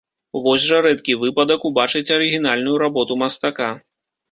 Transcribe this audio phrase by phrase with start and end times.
[0.45, 3.71] Вось жа рэдкі выпадак убачыць арыгінальную работу мастака.